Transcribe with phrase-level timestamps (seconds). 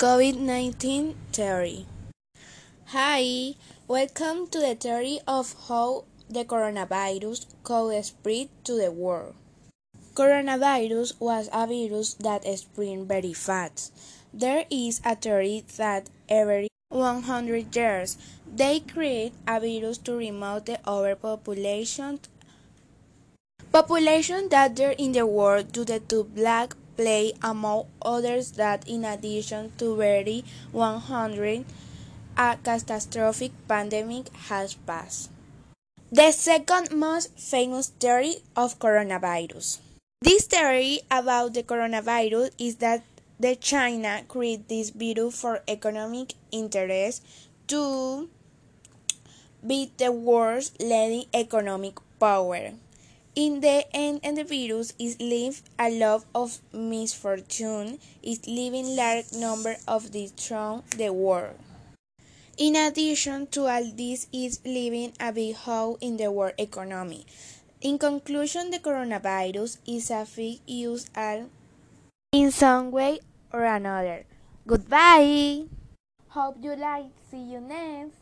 [0.00, 1.84] COVID 19 theory.
[2.96, 3.52] Hi,
[3.86, 9.34] welcome to the theory of how the coronavirus could spread to the world.
[10.14, 13.92] Coronavirus was a virus that spread very fast.
[14.32, 18.16] There is a theory that every 100 years
[18.48, 22.20] they create a virus to remove the overpopulation
[23.70, 29.72] population that there in the world due to black plague among others that in addition
[29.80, 31.64] to very 100
[32.36, 35.30] a catastrophic pandemic has passed.
[36.12, 39.80] The second most famous theory of coronavirus.
[40.20, 43.00] This theory about the coronavirus is that
[43.40, 47.24] the China created this virus for economic interest
[47.68, 48.28] to
[49.64, 52.76] beat the world's leading economic power.
[53.36, 59.76] In the end, the virus is live a lot of misfortune, is leaving large number
[59.86, 61.54] of destroy the world.
[62.58, 67.24] In addition to all this is leaving a big hole in the world economy.
[67.80, 71.48] In conclusion, the coronavirus is a fake use all
[72.32, 73.20] in some way
[73.52, 74.24] or another.
[74.66, 75.64] Goodbye.
[76.28, 77.10] Hope you like.
[77.30, 78.20] See you next.